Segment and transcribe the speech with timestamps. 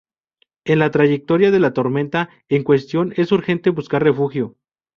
[0.65, 4.55] En la trayectoria de la tormenta en cuestión es urgente buscar refugio.